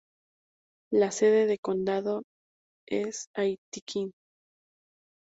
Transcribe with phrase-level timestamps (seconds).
[0.91, 2.23] La sede de condado
[2.89, 4.13] es Aitkin.